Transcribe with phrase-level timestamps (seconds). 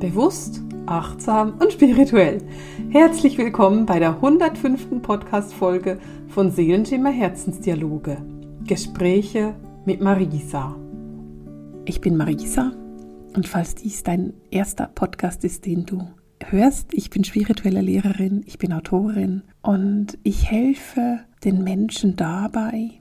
[0.00, 2.38] Bewusst, achtsam und spirituell.
[2.88, 5.02] Herzlich willkommen bei der 105.
[5.02, 8.16] Podcast-Folge von Seelenschimmer Herzensdialoge.
[8.66, 9.54] Gespräche
[9.84, 10.74] mit Marisa.
[11.84, 12.72] Ich bin Marisa
[13.36, 16.08] und falls dies dein erster Podcast ist, den du
[16.46, 22.92] hörst, ich bin spirituelle Lehrerin, ich bin Autorin und ich helfe den Menschen dabei,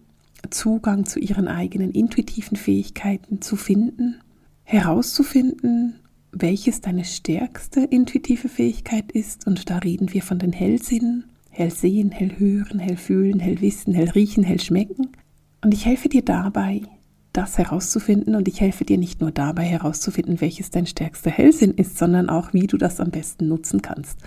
[0.49, 4.19] Zugang zu ihren eigenen intuitiven Fähigkeiten zu finden,
[4.63, 5.95] herauszufinden,
[6.31, 9.47] welches deine stärkste intuitive Fähigkeit ist.
[9.47, 15.09] Und da reden wir von den Hellsinnen, Hellsehen, Hellhören, Hellfühlen, Hellwissen, Hellriechen, Hellschmecken.
[15.63, 16.81] Und ich helfe dir dabei,
[17.33, 18.35] das herauszufinden.
[18.35, 22.53] Und ich helfe dir nicht nur dabei herauszufinden, welches dein stärkster Hellsinn ist, sondern auch,
[22.53, 24.19] wie du das am besten nutzen kannst.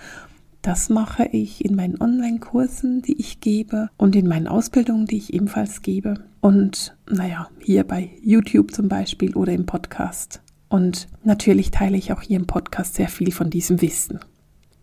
[0.61, 5.33] Das mache ich in meinen Online-Kursen, die ich gebe und in meinen Ausbildungen, die ich
[5.33, 6.23] ebenfalls gebe.
[6.39, 10.41] Und naja, hier bei YouTube zum Beispiel oder im Podcast.
[10.73, 14.17] Und natürlich teile ich auch hier im Podcast sehr viel von diesem Wissen.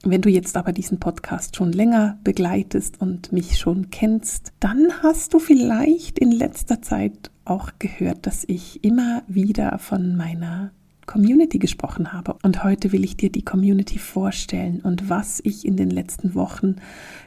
[0.04, 5.34] Wenn du jetzt aber diesen Podcast schon länger begleitest und mich schon kennst, dann hast
[5.34, 10.70] du vielleicht in letzter Zeit auch gehört, dass ich immer wieder von meiner
[11.06, 12.36] Community gesprochen habe.
[12.44, 16.76] Und heute will ich dir die Community vorstellen und was ich in den letzten Wochen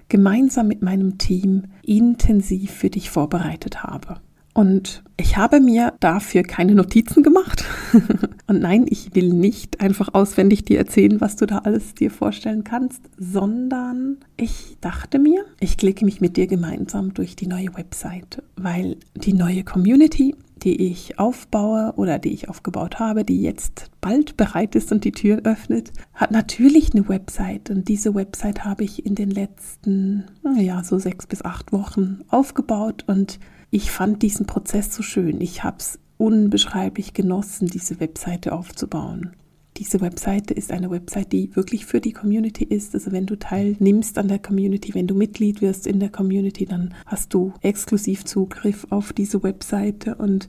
[0.08, 4.22] gemeinsam mit meinem Team intensiv für dich vorbereitet habe.
[4.54, 7.66] Und ich habe mir dafür keine Notizen gemacht.
[8.48, 12.64] und nein, ich will nicht einfach auswendig dir erzählen, was du da alles dir vorstellen
[12.64, 18.44] kannst, sondern ich dachte mir, ich klicke mich mit dir gemeinsam durch die neue Website,
[18.56, 24.38] weil die neue Community, die ich aufbaue oder die ich aufgebaut habe, die jetzt bald
[24.38, 27.72] bereit ist und die Tür öffnet, hat natürlich eine Website.
[27.72, 30.26] Und diese Website habe ich in den letzten,
[30.58, 33.40] ja, so sechs bis acht Wochen aufgebaut und
[33.74, 35.42] ich fand diesen Prozess so schön.
[35.42, 39.32] Ich habe es unbeschreiblich genossen, diese Webseite aufzubauen.
[39.78, 42.94] Diese Webseite ist eine Webseite, die wirklich für die Community ist.
[42.94, 46.94] Also wenn du teilnimmst an der Community, wenn du Mitglied wirst in der Community, dann
[47.08, 50.48] hast du exklusiv Zugriff auf diese Webseite und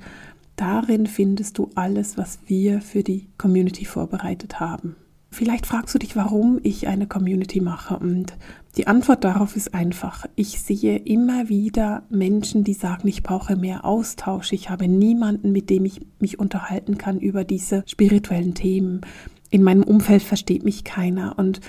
[0.56, 4.96] darin findest du alles, was wir für die Community vorbereitet haben.
[5.34, 7.98] Vielleicht fragst du dich, warum ich eine Community mache.
[7.98, 8.34] Und
[8.76, 10.26] die Antwort darauf ist einfach.
[10.36, 14.52] Ich sehe immer wieder Menschen, die sagen, ich brauche mehr Austausch.
[14.52, 19.00] Ich habe niemanden, mit dem ich mich unterhalten kann über diese spirituellen Themen.
[19.50, 21.36] In meinem Umfeld versteht mich keiner.
[21.36, 21.60] Und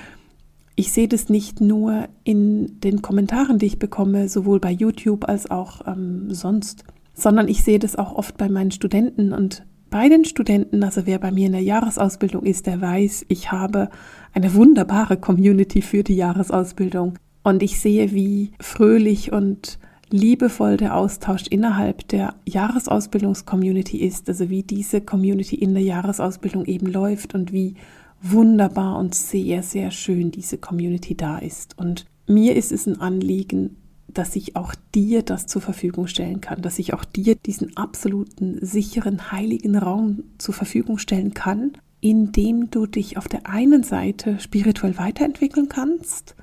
[0.75, 5.49] ich sehe das nicht nur in den Kommentaren, die ich bekomme, sowohl bei YouTube als
[5.49, 6.83] auch ähm, sonst,
[7.15, 11.19] sondern ich sehe das auch oft bei meinen Studenten und bei den Studenten, also wer
[11.19, 13.89] bei mir in der Jahresausbildung ist, der weiß, ich habe
[14.33, 17.17] eine wunderbare Community für die Jahresausbildung.
[17.43, 19.79] Und ich sehe, wie fröhlich und
[20.09, 26.87] liebevoll der Austausch innerhalb der Jahresausbildungscommunity ist, also wie diese Community in der Jahresausbildung eben
[26.87, 27.75] läuft und wie
[28.21, 31.79] wunderbar und sehr, sehr schön diese Community da ist.
[31.79, 33.77] Und mir ist es ein Anliegen,
[34.07, 38.59] dass ich auch dir das zur Verfügung stellen kann, dass ich auch dir diesen absoluten,
[38.61, 44.39] sicheren, heiligen Raum zur Verfügung stellen kann, in dem du dich auf der einen Seite
[44.39, 46.35] spirituell weiterentwickeln kannst,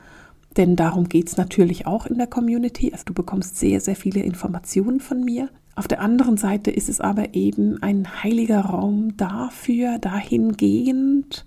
[0.56, 4.20] denn darum geht es natürlich auch in der Community, also du bekommst sehr, sehr viele
[4.20, 5.48] Informationen von mir.
[5.74, 11.46] Auf der anderen Seite ist es aber eben ein heiliger Raum dafür, dahingehend,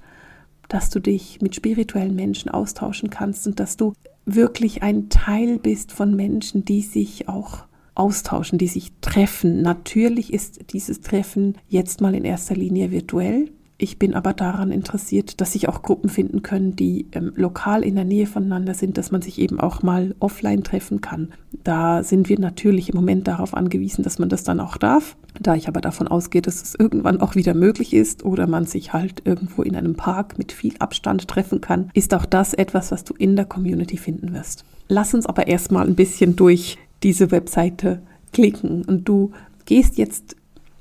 [0.67, 3.93] dass du dich mit spirituellen Menschen austauschen kannst und dass du
[4.25, 9.61] wirklich ein Teil bist von Menschen, die sich auch austauschen, die sich treffen.
[9.61, 13.51] Natürlich ist dieses Treffen jetzt mal in erster Linie virtuell.
[13.77, 17.95] Ich bin aber daran interessiert, dass sich auch Gruppen finden können, die ähm, lokal in
[17.95, 21.33] der Nähe voneinander sind, dass man sich eben auch mal offline treffen kann.
[21.65, 25.17] Da sind wir natürlich im Moment darauf angewiesen, dass man das dann auch darf.
[25.41, 28.93] Da ich aber davon ausgehe, dass es irgendwann auch wieder möglich ist oder man sich
[28.93, 33.03] halt irgendwo in einem Park mit viel Abstand treffen kann, ist auch das etwas, was
[33.03, 34.63] du in der Community finden wirst.
[34.87, 39.31] Lass uns aber erstmal ein bisschen durch diese Webseite klicken und du
[39.65, 40.37] gehst jetzt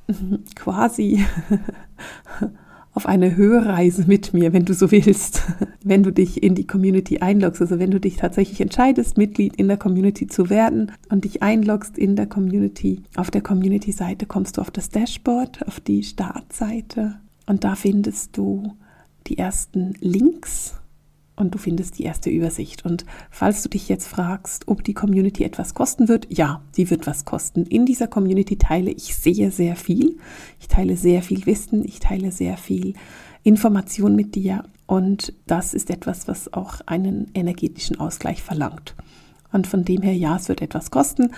[0.55, 1.25] quasi
[2.95, 5.43] auf eine Hörreise mit mir, wenn du so willst,
[5.85, 9.69] wenn du dich in die Community einloggst, also wenn du dich tatsächlich entscheidest, Mitglied in
[9.69, 13.03] der Community zu werden und dich einloggst in der Community.
[13.17, 18.73] Auf der Community-Seite kommst du auf das Dashboard, auf die Startseite und da findest du
[19.27, 20.75] die ersten Links
[21.37, 22.85] und du findest die erste Übersicht.
[22.85, 27.07] Und falls du dich jetzt fragst, ob die Community etwas kosten wird, ja, die wird
[27.07, 27.65] was kosten.
[27.67, 30.19] In dieser Community teile ich sehr, sehr viel.
[30.61, 32.95] Ich teile sehr viel Wissen, ich teile sehr viel
[33.43, 38.95] Information mit dir und das ist etwas, was auch einen energetischen Ausgleich verlangt.
[39.53, 41.31] Und von dem her, ja, es wird etwas kosten.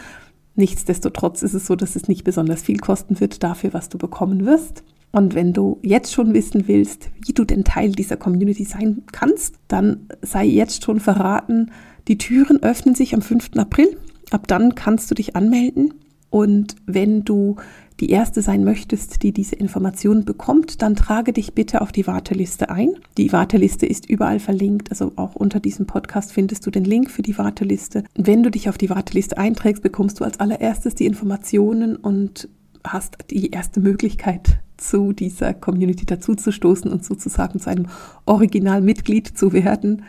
[0.54, 4.46] Nichtsdestotrotz ist es so, dass es nicht besonders viel kosten wird dafür, was du bekommen
[4.46, 4.82] wirst.
[5.16, 9.54] Und wenn du jetzt schon wissen willst, wie du denn Teil dieser Community sein kannst,
[9.66, 11.70] dann sei jetzt schon verraten,
[12.06, 13.52] die Türen öffnen sich am 5.
[13.56, 13.96] April.
[14.30, 15.94] Ab dann kannst du dich anmelden.
[16.28, 17.56] Und wenn du
[17.98, 22.68] die erste sein möchtest, die diese Informationen bekommt, dann trage dich bitte auf die Warteliste
[22.68, 22.90] ein.
[23.16, 27.22] Die Warteliste ist überall verlinkt, also auch unter diesem Podcast findest du den Link für
[27.22, 28.04] die Warteliste.
[28.16, 32.50] Wenn du dich auf die Warteliste einträgst, bekommst du als allererstes die Informationen und
[32.84, 37.86] hast die erste Möglichkeit, zu dieser Community dazuzustoßen und sozusagen zu einem
[38.24, 40.02] Originalmitglied zu werden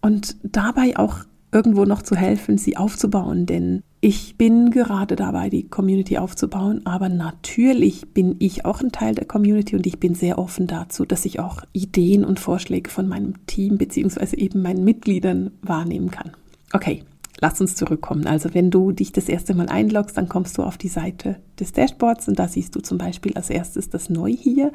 [0.00, 5.68] und dabei auch irgendwo noch zu helfen, sie aufzubauen, denn ich bin gerade dabei, die
[5.68, 10.38] Community aufzubauen, aber natürlich bin ich auch ein Teil der Community und ich bin sehr
[10.38, 15.52] offen dazu, dass ich auch Ideen und Vorschläge von meinem Team beziehungsweise eben meinen Mitgliedern
[15.62, 16.32] wahrnehmen kann.
[16.72, 17.04] Okay,
[17.42, 18.26] lass uns zurückkommen.
[18.26, 21.72] Also wenn du dich das erste Mal einloggst, dann kommst du auf die Seite des
[21.72, 24.70] Dashboards und da siehst du zum Beispiel als erstes das Neu hier.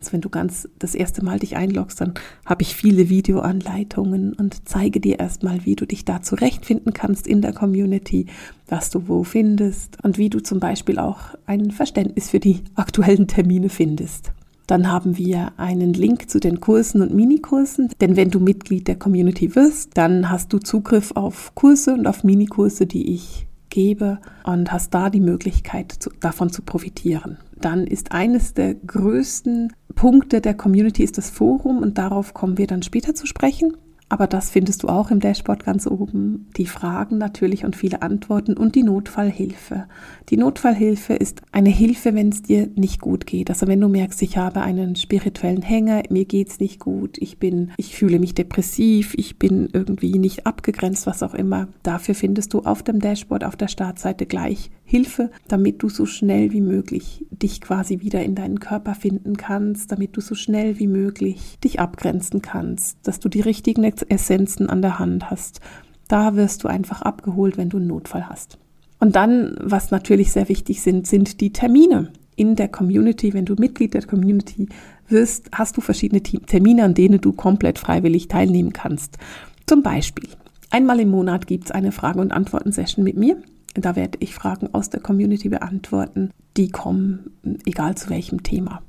[0.00, 4.68] Also wenn du ganz das erste Mal dich einloggst, dann habe ich viele Videoanleitungen und
[4.68, 8.26] zeige dir erstmal, wie du dich da zurechtfinden kannst in der Community,
[8.66, 13.28] was du wo findest und wie du zum Beispiel auch ein Verständnis für die aktuellen
[13.28, 14.32] Termine findest.
[14.68, 18.96] Dann haben wir einen Link zu den Kursen und Minikursen, denn wenn du Mitglied der
[18.96, 24.70] Community wirst, dann hast du Zugriff auf Kurse und auf Minikurse, die ich gebe und
[24.70, 27.38] hast da die Möglichkeit zu, davon zu profitieren.
[27.56, 32.66] Dann ist eines der größten Punkte der Community ist das Forum und darauf kommen wir
[32.66, 33.74] dann später zu sprechen.
[34.10, 36.46] Aber das findest du auch im Dashboard ganz oben.
[36.56, 39.86] Die Fragen natürlich und viele Antworten und die Notfallhilfe.
[40.30, 43.50] Die Notfallhilfe ist eine Hilfe, wenn es dir nicht gut geht.
[43.50, 47.72] Also wenn du merkst, ich habe einen spirituellen Hänger, mir geht's nicht gut, ich bin,
[47.76, 51.68] ich fühle mich depressiv, ich bin irgendwie nicht abgegrenzt, was auch immer.
[51.82, 56.50] Dafür findest du auf dem Dashboard, auf der Startseite gleich Hilfe, damit du so schnell
[56.52, 60.86] wie möglich dich quasi wieder in deinen Körper finden kannst, damit du so schnell wie
[60.86, 65.60] möglich dich abgrenzen kannst, dass du die richtigen Essenzen an der Hand hast.
[66.08, 68.58] Da wirst du einfach abgeholt, wenn du einen Notfall hast.
[69.00, 73.34] Und dann, was natürlich sehr wichtig sind, sind die Termine in der Community.
[73.34, 74.68] Wenn du Mitglied der Community
[75.08, 79.18] wirst, hast du verschiedene Termine, an denen du komplett freiwillig teilnehmen kannst.
[79.66, 80.28] Zum Beispiel,
[80.70, 83.36] einmal im Monat gibt es eine Frage- und Antworten-Session mit mir.
[83.74, 87.30] Da werde ich Fragen aus der Community beantworten, die kommen,
[87.66, 88.82] egal zu welchem Thema.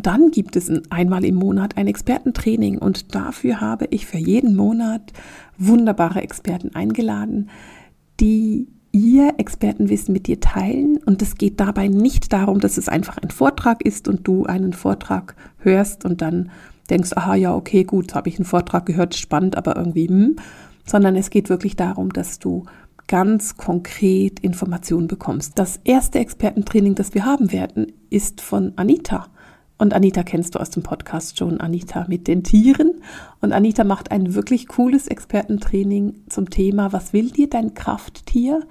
[0.00, 5.12] Dann gibt es einmal im Monat ein Expertentraining und dafür habe ich für jeden Monat
[5.56, 7.50] wunderbare Experten eingeladen,
[8.20, 10.98] die ihr Expertenwissen mit dir teilen.
[11.04, 14.72] Und es geht dabei nicht darum, dass es einfach ein Vortrag ist und du einen
[14.72, 16.50] Vortrag hörst und dann
[16.90, 20.36] denkst, aha, ja, okay, gut, habe ich einen Vortrag gehört, spannend, aber irgendwie, hm,
[20.86, 22.64] sondern es geht wirklich darum, dass du
[23.08, 25.58] ganz konkret Informationen bekommst.
[25.58, 29.26] Das erste Expertentraining, das wir haben werden, ist von Anita.
[29.78, 33.00] Und Anita kennst du aus dem Podcast schon, Anita mit den Tieren.
[33.40, 38.66] Und Anita macht ein wirklich cooles Expertentraining zum Thema, was will dir dein Krafttier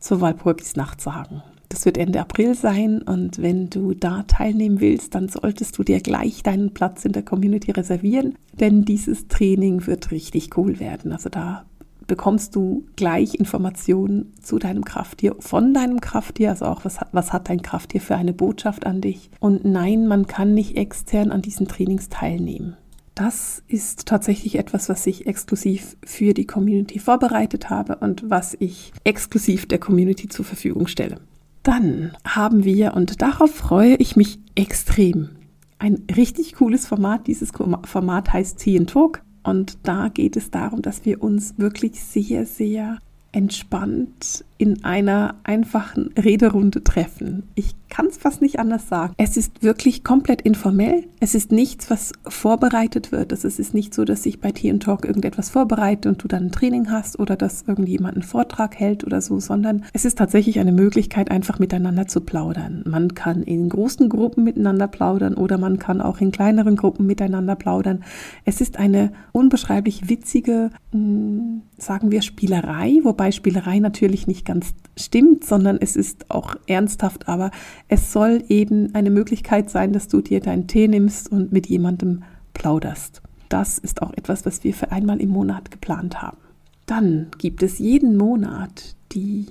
[0.00, 1.42] zur Walpurgisnacht sagen?
[1.68, 6.00] Das wird Ende April sein und wenn du da teilnehmen willst, dann solltest du dir
[6.00, 11.12] gleich deinen Platz in der Community reservieren, denn dieses Training wird richtig cool werden.
[11.12, 11.66] Also da
[12.08, 17.48] bekommst du gleich Informationen zu deinem Krafttier, von deinem Krafttier, also auch was, was hat
[17.48, 19.30] dein Krafttier für eine Botschaft an dich.
[19.38, 22.76] Und nein, man kann nicht extern an diesen Trainings teilnehmen.
[23.14, 28.92] Das ist tatsächlich etwas, was ich exklusiv für die Community vorbereitet habe und was ich
[29.04, 31.20] exklusiv der Community zur Verfügung stelle.
[31.62, 35.30] Dann haben wir, und darauf freue ich mich extrem,
[35.78, 37.26] ein richtig cooles Format.
[37.26, 39.22] Dieses Format heißt Tea and Talk.
[39.48, 42.98] Und da geht es darum, dass wir uns wirklich sehr, sehr
[43.32, 47.44] entspannt in einer einfachen Rederunde treffen.
[47.54, 49.14] Ich kann es fast nicht anders sagen.
[49.16, 51.04] Es ist wirklich komplett informell.
[51.20, 53.32] Es ist nichts, was vorbereitet wird.
[53.32, 56.52] Es ist nicht so, dass ich bei Tea Talk irgendetwas vorbereite und du dann ein
[56.52, 60.72] Training hast oder dass irgendjemand einen Vortrag hält oder so, sondern es ist tatsächlich eine
[60.72, 62.82] Möglichkeit, einfach miteinander zu plaudern.
[62.86, 67.56] Man kann in großen Gruppen miteinander plaudern oder man kann auch in kleineren Gruppen miteinander
[67.56, 68.04] plaudern.
[68.44, 75.44] Es ist eine unbeschreiblich witzige, hm, sagen wir, Spielerei, wobei Spielerei natürlich nicht ganz stimmt,
[75.44, 77.50] sondern es ist auch ernsthaft, aber
[77.86, 82.24] es soll eben eine Möglichkeit sein, dass du dir deinen Tee nimmst und mit jemandem
[82.54, 83.22] plauderst.
[83.50, 86.38] Das ist auch etwas, was wir für einmal im Monat geplant haben.
[86.86, 89.46] Dann gibt es jeden Monat die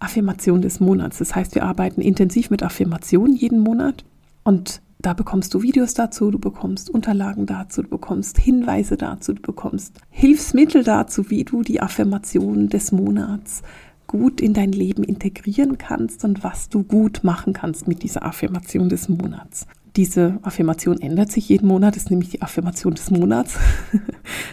[0.00, 1.18] Affirmation des Monats.
[1.18, 4.04] Das heißt, wir arbeiten intensiv mit Affirmationen jeden Monat
[4.44, 9.42] und da bekommst du Videos dazu, du bekommst Unterlagen dazu, du bekommst Hinweise dazu, du
[9.42, 13.62] bekommst Hilfsmittel dazu, wie du die Affirmation des Monats
[14.08, 18.88] gut in dein Leben integrieren kannst und was du gut machen kannst mit dieser Affirmation
[18.88, 19.68] des Monats.
[19.94, 23.56] Diese Affirmation ändert sich jeden Monat, ist nämlich die Affirmation des Monats.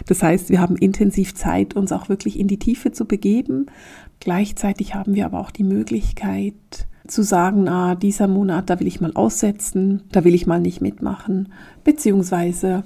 [0.08, 3.66] Das heißt, wir haben intensiv Zeit, uns auch wirklich in die Tiefe zu begeben.
[4.20, 6.54] Gleichzeitig haben wir aber auch die Möglichkeit
[7.08, 10.82] zu sagen, ah, dieser Monat, da will ich mal aussetzen, da will ich mal nicht
[10.82, 11.50] mitmachen,
[11.84, 12.84] beziehungsweise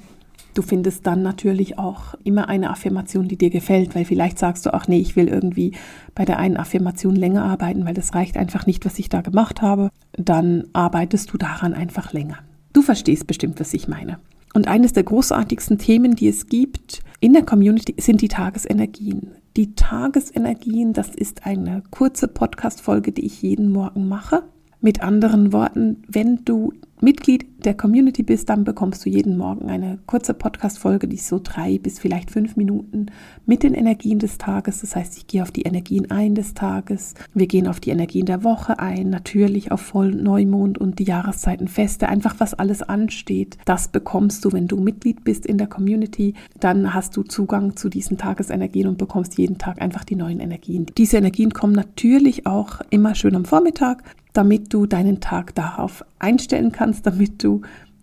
[0.54, 4.74] Du findest dann natürlich auch immer eine Affirmation, die dir gefällt, weil vielleicht sagst du,
[4.74, 5.74] ach nee, ich will irgendwie
[6.16, 9.62] bei der einen Affirmation länger arbeiten, weil das reicht einfach nicht, was ich da gemacht
[9.62, 9.90] habe.
[10.14, 12.40] Dann arbeitest du daran einfach länger.
[12.74, 14.20] Du verstehst bestimmt, was ich meine.
[14.54, 19.32] Und eines der großartigsten Themen, die es gibt in der Community, sind die Tagesenergien.
[19.56, 24.44] Die Tagesenergien, das ist eine kurze Podcast-Folge, die ich jeden Morgen mache.
[24.82, 30.00] Mit anderen Worten, wenn du Mitglied der Community bist, dann bekommst du jeden Morgen eine
[30.06, 33.08] kurze Podcast-Folge, die so drei bis vielleicht fünf Minuten
[33.46, 34.82] mit den Energien des Tages.
[34.82, 37.16] Das heißt, ich gehe auf die Energien ein des Tages.
[37.34, 42.08] Wir gehen auf die Energien der Woche ein, natürlich auf Voll- Neumond und die Jahreszeitenfeste,
[42.08, 43.58] einfach was alles ansteht.
[43.66, 46.34] Das bekommst du, wenn du Mitglied bist in der Community.
[46.60, 50.86] Dann hast du Zugang zu diesen Tagesenergien und bekommst jeden Tag einfach die neuen Energien.
[50.98, 56.72] Diese Energien kommen natürlich auch immer schön am Vormittag damit du deinen Tag darauf einstellen
[56.72, 57.49] kannst, damit du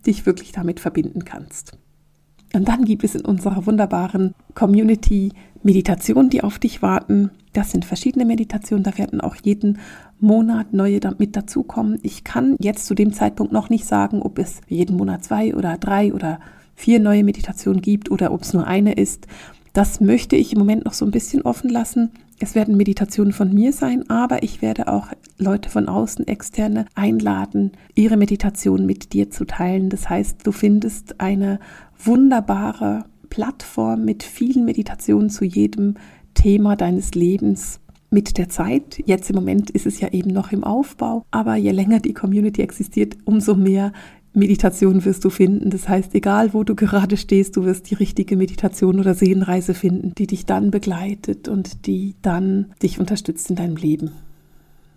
[0.07, 1.79] dich wirklich damit verbinden kannst.
[2.55, 7.31] Und dann gibt es in unserer wunderbaren Community Meditationen, die auf dich warten.
[7.53, 9.79] Das sind verschiedene Meditationen, da werden auch jeden
[10.21, 11.99] Monat neue mit dazukommen.
[12.03, 15.77] Ich kann jetzt zu dem Zeitpunkt noch nicht sagen, ob es jeden Monat zwei oder
[15.77, 16.39] drei oder
[16.75, 19.27] vier neue Meditationen gibt oder ob es nur eine ist.
[19.73, 22.11] Das möchte ich im Moment noch so ein bisschen offen lassen.
[22.39, 27.73] Es werden Meditationen von mir sein, aber ich werde auch Leute von außen, externe, einladen,
[27.95, 29.89] ihre Meditation mit dir zu teilen.
[29.89, 31.59] Das heißt, du findest eine
[31.99, 35.95] wunderbare Plattform mit vielen Meditationen zu jedem
[36.35, 39.03] Thema deines Lebens mit der Zeit.
[39.05, 42.63] Jetzt im Moment ist es ja eben noch im Aufbau, aber je länger die Community
[42.63, 43.93] existiert, umso mehr
[44.37, 45.71] Meditation wirst du finden.
[45.71, 50.13] Das heißt, egal wo du gerade stehst, du wirst die richtige Meditation oder Seelenreise finden,
[50.17, 54.13] die dich dann begleitet und die dann dich unterstützt in deinem Leben.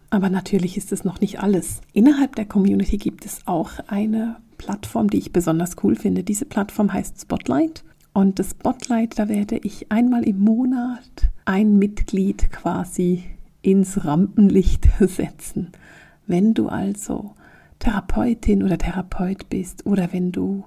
[0.10, 1.82] Aber natürlich ist es noch nicht alles.
[1.94, 6.24] Innerhalb der Community gibt es auch eine Plattform, die ich besonders cool finde.
[6.24, 7.84] Diese Plattform heißt Spotlight.
[8.12, 13.24] Und das Spotlight, da werde ich einmal im Monat ein Mitglied quasi
[13.62, 15.70] ins Rampenlicht setzen.
[16.28, 17.36] Wenn du also
[17.80, 20.66] Therapeutin oder Therapeut bist oder wenn du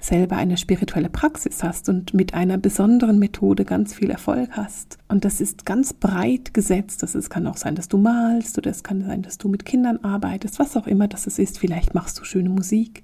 [0.00, 4.98] selber eine spirituelle Praxis hast und mit einer besonderen Methode ganz viel Erfolg hast.
[5.08, 7.02] Und das ist ganz breit gesetzt.
[7.02, 9.64] Das ist, kann auch sein, dass du malst oder es kann sein, dass du mit
[9.64, 11.58] Kindern arbeitest, was auch immer das ist.
[11.58, 13.02] Vielleicht machst du schöne Musik.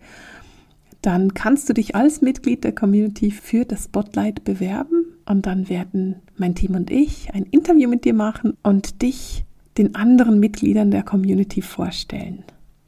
[1.03, 6.17] Dann kannst du dich als Mitglied der Community für das Spotlight bewerben und dann werden
[6.37, 9.45] mein Team und ich ein Interview mit dir machen und dich
[9.79, 12.45] den anderen Mitgliedern der Community vorstellen.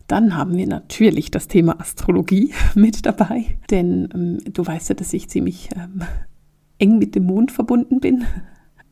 [0.08, 5.12] Dann haben wir natürlich das Thema Astrologie mit dabei, denn ähm, du weißt ja, dass
[5.12, 6.02] ich ziemlich ähm,
[6.78, 8.24] eng mit dem Mond verbunden bin.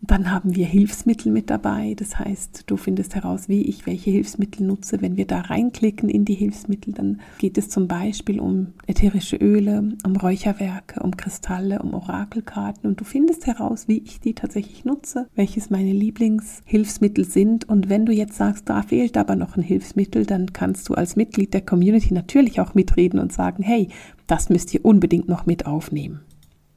[0.07, 1.95] Dann haben wir Hilfsmittel mit dabei.
[1.97, 5.03] Das heißt, du findest heraus, wie ich welche Hilfsmittel nutze.
[5.03, 9.97] Wenn wir da reinklicken in die Hilfsmittel, dann geht es zum Beispiel um ätherische Öle,
[10.05, 12.89] um Räucherwerke, um Kristalle, um Orakelkarten.
[12.89, 17.69] Und du findest heraus, wie ich die tatsächlich nutze, welches meine Lieblingshilfsmittel sind.
[17.69, 21.17] Und wenn du jetzt sagst, da fehlt aber noch ein Hilfsmittel, dann kannst du als
[21.17, 23.89] Mitglied der Community natürlich auch mitreden und sagen, hey,
[24.29, 26.21] das müsst ihr unbedingt noch mit aufnehmen.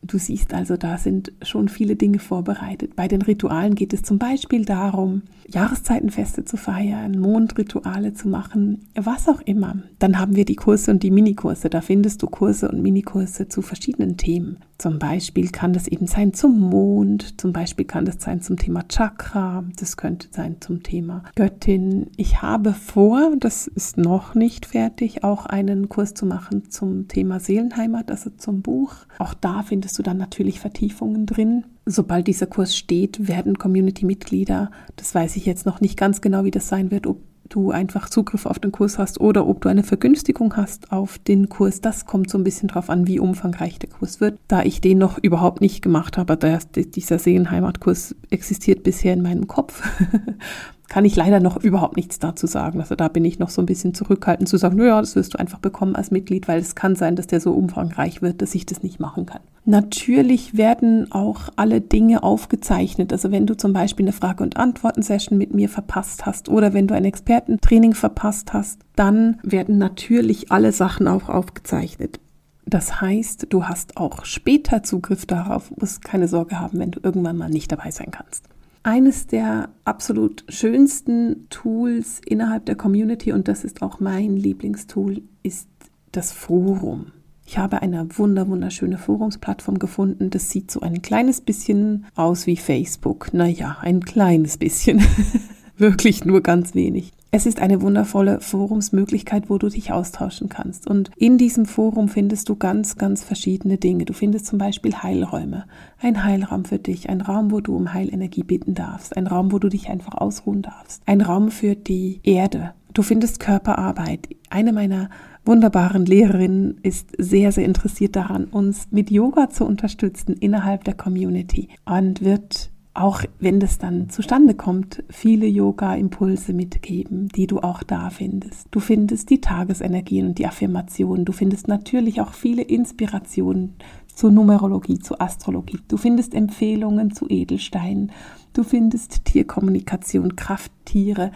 [0.02, 2.96] Du siehst also, da sind schon viele Dinge vorbereitet.
[2.96, 9.28] Bei den Ritualen geht es zum Beispiel darum, Jahreszeitenfeste zu feiern, Mondrituale zu machen, was
[9.28, 9.76] auch immer.
[10.00, 11.70] Dann haben wir die Kurse und die Minikurse.
[11.70, 14.58] Da findest du Kurse und Minikurse zu verschiedenen Themen.
[14.80, 18.88] Zum Beispiel kann das eben sein zum Mond, zum Beispiel kann das sein zum Thema
[18.88, 22.08] Chakra, das könnte sein zum Thema Göttin.
[22.16, 27.42] Ich habe vor, das ist noch nicht fertig, auch einen Kurs zu machen zum Thema
[27.42, 28.96] Seelenheimat, also zum Buch.
[29.18, 31.66] Auch da findest du dann natürlich Vertiefungen drin.
[31.86, 36.52] Sobald dieser Kurs steht, werden Community-Mitglieder, das weiß ich jetzt noch nicht ganz genau, wie
[36.52, 37.18] das sein wird, ob
[37.50, 41.50] du einfach Zugriff auf den Kurs hast oder ob du eine Vergünstigung hast auf den
[41.50, 41.82] Kurs.
[41.82, 44.40] Das kommt so ein bisschen drauf an, wie umfangreich der Kurs wird.
[44.48, 49.82] Da ich den noch überhaupt nicht gemacht habe, dieser Seelenheimatkurs existiert bisher in meinem Kopf.
[50.90, 52.82] kann ich leider noch überhaupt nichts dazu sagen.
[52.82, 55.40] Also da bin ich noch so ein bisschen zurückhaltend zu sagen, naja, das wirst du
[55.40, 58.66] einfach bekommen als Mitglied, weil es kann sein, dass der so umfangreich wird, dass ich
[58.66, 59.42] das nicht machen kann.
[59.66, 63.14] Natürlich werden auch alle Dinge aufgezeichnet.
[63.14, 66.88] Also wenn du zum Beispiel eine Frage- und Antworten-Session mit mir verpasst hast oder wenn
[66.88, 72.20] du ein Expertentraining verpasst hast, dann werden natürlich alle Sachen auch aufgezeichnet.
[72.66, 77.38] Das heißt, du hast auch später Zugriff darauf, musst keine Sorge haben, wenn du irgendwann
[77.38, 78.46] mal nicht dabei sein kannst.
[78.84, 85.68] Eines der absolut schönsten Tools innerhalb der Community, und das ist auch mein Lieblingstool, ist
[86.12, 87.12] das Forum.
[87.46, 90.30] Ich habe eine wunder wunderschöne Forumsplattform gefunden.
[90.30, 93.34] Das sieht so ein kleines bisschen aus wie Facebook.
[93.34, 95.02] Naja, ein kleines bisschen.
[95.80, 97.14] Wirklich nur ganz wenig.
[97.32, 100.88] Es ist eine wundervolle Forumsmöglichkeit, wo du dich austauschen kannst.
[100.88, 104.04] Und in diesem Forum findest du ganz, ganz verschiedene Dinge.
[104.04, 105.64] Du findest zum Beispiel Heilräume.
[106.02, 109.60] Ein Heilraum für dich, ein Raum, wo du um Heilenergie bitten darfst, ein Raum, wo
[109.60, 112.74] du dich einfach ausruhen darfst, ein Raum für die Erde.
[112.94, 114.28] Du findest Körperarbeit.
[114.50, 115.10] Eine meiner
[115.46, 121.70] wunderbaren Lehrerin ist sehr, sehr interessiert daran, uns mit Yoga zu unterstützen innerhalb der Community
[121.86, 128.10] und wird auch wenn das dann zustande kommt, viele Yoga-Impulse mitgeben, die du auch da
[128.10, 128.68] findest.
[128.72, 131.24] Du findest die Tagesenergien und die Affirmationen.
[131.24, 133.76] Du findest natürlich auch viele Inspirationen
[134.14, 135.80] zur Numerologie, zur Astrologie.
[135.88, 138.12] Du findest Empfehlungen zu Edelsteinen.
[138.52, 141.32] Du findest Tierkommunikation, Krafttiere.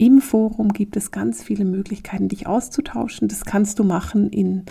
[0.00, 3.26] Im Forum gibt es ganz viele Möglichkeiten, dich auszutauschen.
[3.26, 4.62] Das kannst du machen in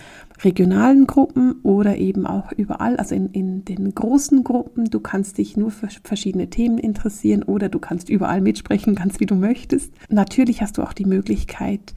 [0.42, 4.86] regionalen Gruppen oder eben auch überall, also in, in den großen Gruppen.
[4.86, 9.26] Du kannst dich nur für verschiedene Themen interessieren oder du kannst überall mitsprechen, ganz wie
[9.26, 9.92] du möchtest.
[10.10, 11.94] Natürlich hast du auch die Möglichkeit,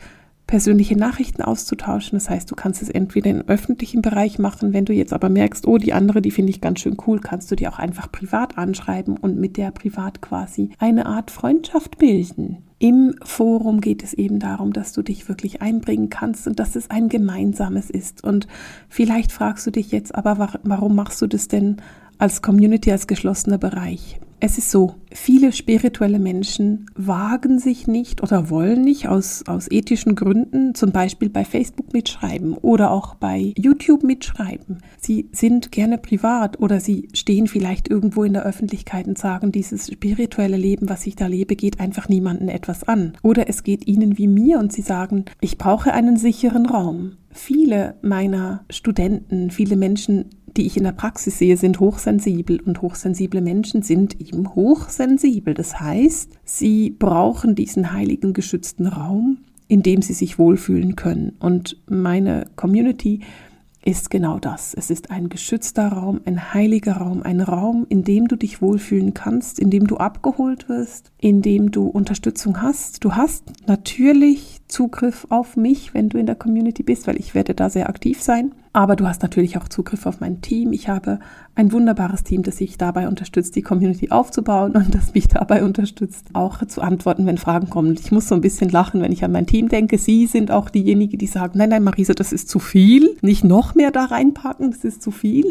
[0.49, 2.19] persönliche Nachrichten auszutauschen.
[2.19, 5.69] Das heißt, du kannst es entweder im öffentlichen Bereich machen, wenn du jetzt aber merkst,
[5.69, 8.59] oh, die andere, die finde ich ganz schön cool, kannst du die auch einfach privat
[8.59, 12.65] anschreiben und mit der privat quasi eine Art Freundschaft bilden.
[12.83, 16.89] Im Forum geht es eben darum, dass du dich wirklich einbringen kannst und dass es
[16.89, 18.25] ein gemeinsames ist.
[18.25, 18.49] Und
[18.89, 21.77] vielleicht fragst du dich jetzt, aber warum machst du das denn
[22.17, 24.19] als Community, als geschlossener Bereich?
[24.43, 30.15] Es ist so, viele spirituelle Menschen wagen sich nicht oder wollen nicht aus, aus ethischen
[30.15, 34.79] Gründen zum Beispiel bei Facebook mitschreiben oder auch bei YouTube mitschreiben.
[34.99, 39.89] Sie sind gerne privat oder sie stehen vielleicht irgendwo in der Öffentlichkeit und sagen, dieses
[39.93, 43.13] spirituelle Leben, was ich da lebe, geht einfach niemandem etwas an.
[43.23, 47.19] Oder es geht ihnen wie mir und sie sagen, ich brauche einen sicheren Raum.
[47.33, 50.27] Viele meiner Studenten, viele Menschen
[50.57, 55.55] die ich in der Praxis sehe, sind hochsensibel und hochsensible Menschen sind eben hochsensibel.
[55.55, 61.37] Das heißt, sie brauchen diesen heiligen geschützten Raum, in dem sie sich wohlfühlen können.
[61.39, 63.21] Und meine Community
[63.83, 64.75] ist genau das.
[64.75, 69.15] Es ist ein geschützter Raum, ein heiliger Raum, ein Raum, in dem du dich wohlfühlen
[69.15, 73.05] kannst, in dem du abgeholt wirst, in dem du Unterstützung hast.
[73.05, 77.55] Du hast natürlich Zugriff auf mich, wenn du in der Community bist, weil ich werde
[77.55, 78.53] da sehr aktiv sein.
[78.73, 80.73] Aber du hast natürlich auch Zugriff auf mein Team.
[80.73, 81.19] Ich habe
[81.57, 86.27] ein wunderbares Team, das sich dabei unterstützt, die Community aufzubauen und das mich dabei unterstützt,
[86.35, 87.97] auch zu antworten, wenn Fragen kommen.
[88.01, 89.99] Ich muss so ein bisschen lachen, wenn ich an mein Team denke.
[89.99, 93.17] Sie sind auch diejenigen, die sagen, nein, nein, Marisa, das ist zu viel.
[93.23, 95.47] Nicht noch mehr da reinpacken, das ist zu viel.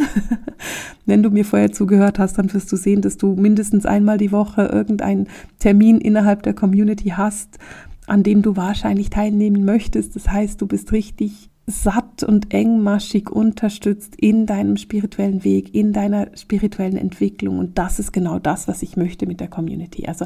[1.06, 4.32] wenn du mir vorher zugehört hast, dann wirst du sehen, dass du mindestens einmal die
[4.32, 5.28] Woche irgendeinen
[5.60, 7.60] Termin innerhalb der Community hast,
[8.08, 10.16] an dem du wahrscheinlich teilnehmen möchtest.
[10.16, 16.36] Das heißt, du bist richtig satt und engmaschig unterstützt in deinem spirituellen Weg, in deiner
[16.36, 17.60] spirituellen Entwicklung.
[17.60, 20.08] Und das ist genau das, was ich möchte mit der Community.
[20.08, 20.26] Also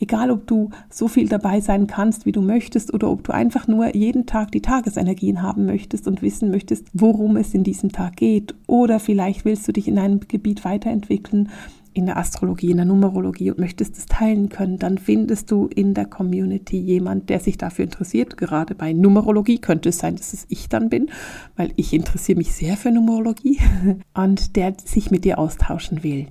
[0.00, 3.68] egal, ob du so viel dabei sein kannst, wie du möchtest, oder ob du einfach
[3.68, 8.16] nur jeden Tag die Tagesenergien haben möchtest und wissen möchtest, worum es in diesem Tag
[8.16, 8.54] geht.
[8.66, 11.50] Oder vielleicht willst du dich in einem Gebiet weiterentwickeln
[11.98, 15.94] in der Astrologie, in der Numerologie und möchtest es teilen können, dann findest du in
[15.94, 18.36] der Community jemand, der sich dafür interessiert.
[18.36, 21.10] Gerade bei Numerologie könnte es sein, dass es ich dann bin,
[21.56, 23.58] weil ich interessiere mich sehr für Numerologie
[24.14, 26.28] und der sich mit dir austauschen will.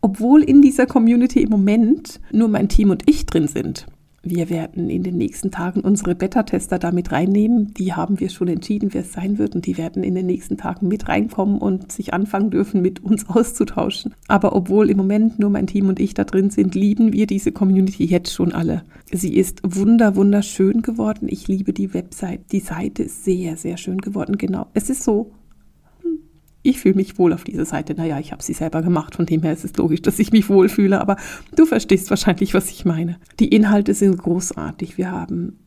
[0.00, 3.86] Obwohl in dieser Community im Moment nur mein Team und ich drin sind,
[4.30, 7.74] wir werden in den nächsten Tagen unsere Beta-Tester damit reinnehmen.
[7.74, 9.54] Die haben wir schon entschieden, wer es sein wird.
[9.54, 13.28] Und die werden in den nächsten Tagen mit reinkommen und sich anfangen dürfen, mit uns
[13.28, 14.14] auszutauschen.
[14.26, 17.52] Aber obwohl im Moment nur mein Team und ich da drin sind, lieben wir diese
[17.52, 18.82] Community jetzt schon alle.
[19.12, 21.28] Sie ist wunder, wunderschön geworden.
[21.30, 22.52] Ich liebe die Website.
[22.52, 24.36] Die Seite ist sehr, sehr schön geworden.
[24.38, 24.66] Genau.
[24.74, 25.32] Es ist so
[26.68, 27.94] ich fühle mich wohl auf dieser Seite.
[27.94, 30.48] Naja, ich habe sie selber gemacht, von dem her ist es logisch, dass ich mich
[30.48, 31.16] wohlfühle, aber
[31.56, 33.16] du verstehst wahrscheinlich, was ich meine.
[33.40, 34.98] Die Inhalte sind großartig.
[34.98, 35.58] Wir haben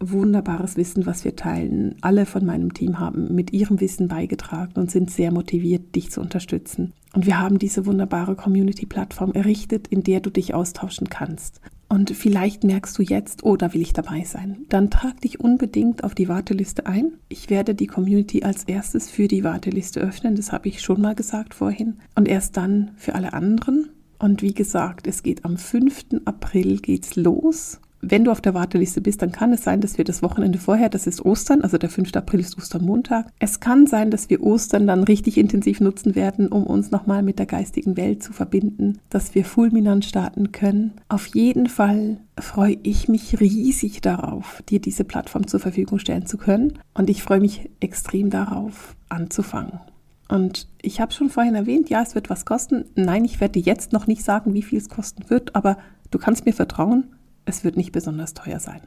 [0.00, 1.96] wunderbares Wissen, was wir teilen.
[2.00, 6.20] Alle von meinem Team haben mit ihrem Wissen beigetragen und sind sehr motiviert, dich zu
[6.20, 6.92] unterstützen.
[7.14, 11.60] Und wir haben diese wunderbare Community-Plattform errichtet, in der du dich austauschen kannst.
[11.88, 14.64] Und vielleicht merkst du jetzt, oh, da will ich dabei sein.
[14.68, 17.12] Dann trag dich unbedingt auf die Warteliste ein.
[17.28, 21.14] Ich werde die Community als erstes für die Warteliste öffnen, das habe ich schon mal
[21.14, 21.98] gesagt vorhin.
[22.14, 23.90] Und erst dann für alle anderen.
[24.18, 26.22] Und wie gesagt, es geht am 5.
[26.24, 30.04] April geht's los wenn du auf der Warteliste bist, dann kann es sein, dass wir
[30.04, 32.14] das Wochenende vorher, das ist Ostern, also der 5.
[32.14, 33.26] April ist Ostermontag.
[33.38, 37.38] Es kann sein, dass wir Ostern dann richtig intensiv nutzen werden, um uns nochmal mit
[37.38, 40.92] der geistigen Welt zu verbinden, dass wir fulminant starten können.
[41.08, 46.38] Auf jeden Fall freue ich mich riesig darauf, dir diese Plattform zur Verfügung stellen zu
[46.38, 46.74] können.
[46.94, 49.80] Und ich freue mich extrem darauf, anzufangen.
[50.28, 52.86] Und ich habe schon vorhin erwähnt, ja, es wird was kosten.
[52.94, 55.76] Nein, ich werde dir jetzt noch nicht sagen, wie viel es kosten wird, aber
[56.10, 57.13] du kannst mir vertrauen,
[57.44, 58.80] es wird nicht besonders teuer sein.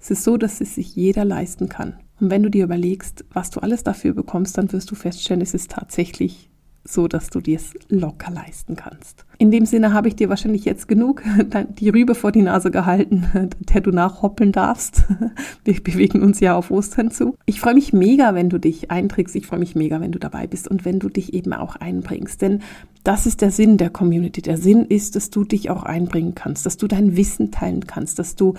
[0.00, 1.98] Es ist so, dass es sich jeder leisten kann.
[2.20, 5.54] Und wenn du dir überlegst, was du alles dafür bekommst, dann wirst du feststellen, es
[5.54, 6.47] ist tatsächlich
[6.88, 9.24] so dass du dir es locker leisten kannst.
[9.36, 11.22] In dem Sinne habe ich dir wahrscheinlich jetzt genug
[11.78, 15.04] die Rübe vor die Nase gehalten, der du nachhoppeln darfst.
[15.64, 17.36] Wir bewegen uns ja auf Ostern zu.
[17.46, 19.36] Ich freue mich mega, wenn du dich einträgst.
[19.36, 22.40] Ich freue mich mega, wenn du dabei bist und wenn du dich eben auch einbringst.
[22.40, 22.62] Denn
[23.04, 24.42] das ist der Sinn der Community.
[24.42, 28.18] Der Sinn ist, dass du dich auch einbringen kannst, dass du dein Wissen teilen kannst,
[28.18, 28.54] dass du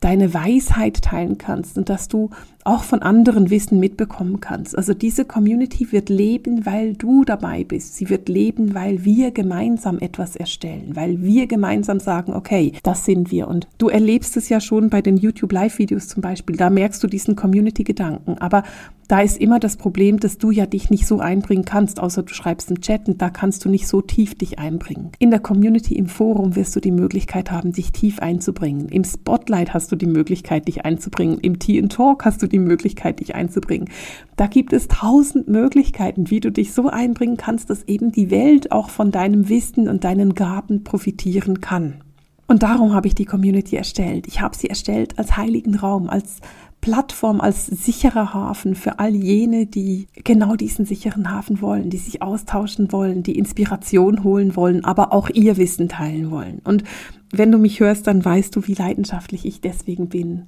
[0.00, 2.30] deine Weisheit teilen kannst und dass du
[2.64, 4.76] auch von anderen Wissen mitbekommen kannst.
[4.76, 7.94] Also diese Community wird leben, weil du dabei bist.
[7.94, 13.30] Sie wird leben, weil wir gemeinsam etwas erstellen, weil wir gemeinsam sagen, okay, das sind
[13.30, 13.46] wir.
[13.46, 16.56] Und du erlebst es ja schon bei den YouTube Live-Videos zum Beispiel.
[16.56, 18.38] Da merkst du diesen Community-Gedanken.
[18.38, 18.64] Aber
[19.08, 22.34] da ist immer das Problem, dass du ja dich nicht so einbringen kannst, außer du
[22.34, 25.12] schreibst im Chat und da kannst du nicht so tief dich einbringen.
[25.18, 28.88] In der Community, im Forum wirst du die Möglichkeit haben, dich tief einzubringen.
[28.88, 31.38] Im Spotlight hast du die Möglichkeit, dich einzubringen.
[31.40, 33.88] Im Tea Talk hast du die Möglichkeit, dich einzubringen.
[34.36, 38.72] Da gibt es tausend Möglichkeiten, wie du dich so einbringen kannst, dass eben die Welt
[38.72, 42.02] auch von deinem Wissen und deinen Gaben profitieren kann.
[42.48, 44.26] Und darum habe ich die Community erstellt.
[44.28, 46.40] Ich habe sie erstellt als heiligen Raum, als
[46.86, 52.22] Plattform, als sicherer Hafen für all jene, die genau diesen sicheren Hafen wollen, die sich
[52.22, 56.60] austauschen wollen, die Inspiration holen wollen, aber auch ihr Wissen teilen wollen.
[56.62, 56.84] Und
[57.32, 60.44] wenn du mich hörst, dann weißt du, wie leidenschaftlich ich deswegen bin.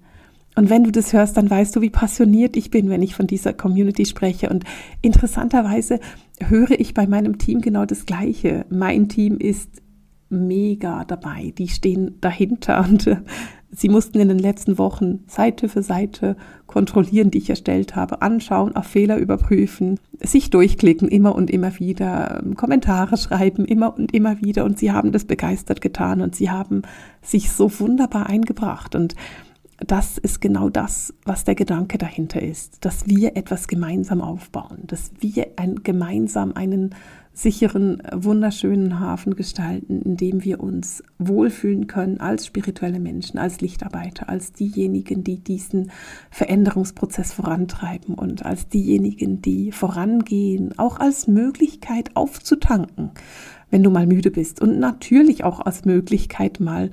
[0.55, 3.27] Und wenn du das hörst, dann weißt du, wie passioniert ich bin, wenn ich von
[3.27, 4.49] dieser Community spreche.
[4.49, 4.63] Und
[5.03, 5.99] interessanterweise
[6.41, 8.65] höre ich bei meinem Team genau das Gleiche.
[8.71, 9.83] Mein Team ist
[10.29, 11.53] mega dabei.
[11.59, 13.17] Die stehen dahinter und äh,
[13.71, 18.77] sie mussten in den letzten Wochen Seite für Seite kontrollieren, die ich erstellt habe, anschauen,
[18.77, 24.41] auf Fehler überprüfen, sich durchklicken, immer und immer wieder, ähm, Kommentare schreiben, immer und immer
[24.41, 24.65] wieder.
[24.65, 26.83] Und sie haben das begeistert getan und sie haben
[27.23, 28.95] sich so wunderbar eingebracht.
[28.95, 29.15] Und
[29.79, 35.13] das ist genau das, was der Gedanke dahinter ist, dass wir etwas gemeinsam aufbauen, dass
[35.21, 36.95] wir ein, gemeinsam einen
[37.39, 44.29] sicheren, wunderschönen Hafen gestalten, in dem wir uns wohlfühlen können als spirituelle Menschen, als Lichtarbeiter,
[44.29, 45.93] als diejenigen, die diesen
[46.33, 53.13] Veränderungsprozess vorantreiben und als diejenigen, die vorangehen, auch als Möglichkeit aufzutanken,
[53.71, 56.91] wenn du mal müde bist und natürlich auch als Möglichkeit mal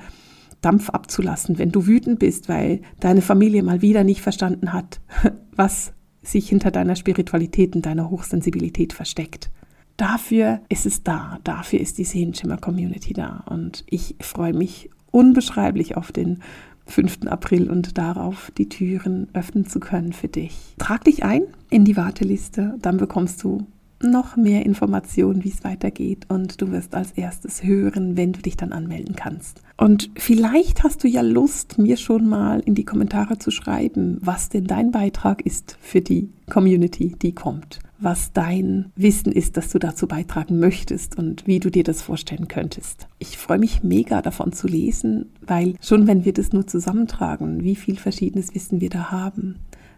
[0.62, 5.01] Dampf abzulassen, wenn du wütend bist, weil deine Familie mal wieder nicht verstanden hat,
[5.55, 9.49] was sich hinter deiner Spiritualität und deiner Hochsensibilität versteckt.
[9.97, 16.12] Dafür ist es da, dafür ist die Sehenschimmer-Community da und ich freue mich unbeschreiblich auf
[16.12, 16.39] den
[16.88, 17.27] 5.
[17.27, 20.75] April und darauf, die Türen öffnen zu können für dich.
[20.77, 23.65] Trag dich ein in die Warteliste, dann bekommst du
[24.01, 28.58] noch mehr Informationen, wie es weitergeht und du wirst als erstes hören, wenn du dich
[28.58, 29.62] dann anmelden kannst.
[29.77, 34.49] Und vielleicht hast du ja Lust, mir schon mal in die Kommentare zu schreiben, was
[34.49, 39.79] denn dein Beitrag ist für die Community, die kommt, was dein Wissen ist, das du
[39.79, 43.08] dazu beitragen möchtest und wie du dir das vorstellen könntest.
[43.19, 47.75] Ich freue mich mega davon zu lesen, weil schon wenn wir das nur zusammentragen, wie
[47.75, 49.55] viel verschiedenes Wissen wir da haben,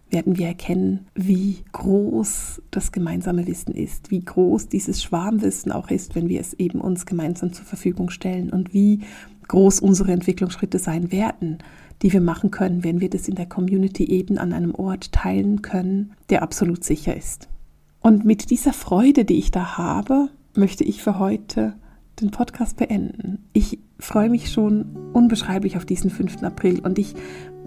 [0.10, 6.16] werden wir erkennen, wie groß das gemeinsame Wissen ist, wie groß dieses Schwarmwissen auch ist,
[6.16, 9.02] wenn wir es eben uns gemeinsam zur Verfügung stellen und wie
[9.48, 11.58] groß unsere Entwicklungsschritte sein werden,
[12.02, 15.62] die wir machen können, wenn wir das in der Community eben an einem Ort teilen
[15.62, 17.50] können, der absolut sicher ist.
[18.02, 21.74] Und mit dieser Freude, die ich da habe, möchte ich für heute
[22.22, 23.46] den Podcast beenden.
[23.54, 26.44] Ich freue mich schon unbeschreiblich auf diesen 5.
[26.44, 27.16] April und ich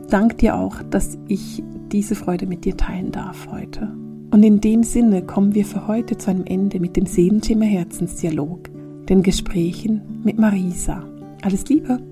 [0.09, 1.63] danke dir auch, dass ich
[1.93, 3.93] diese Freude mit dir teilen darf heute.
[4.33, 8.71] Und in dem Sinne kommen wir für heute zu einem Ende mit dem Seelenschimmer Herzensdialog,
[9.09, 11.05] den Gesprächen mit Marisa.
[11.43, 12.10] Alles Liebe!